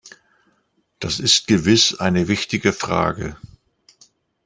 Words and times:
Das 0.97 1.19
ist 1.19 1.45
gewiss 1.45 1.93
eine 1.93 2.27
wichtige 2.27 2.73
Frage. 2.73 3.37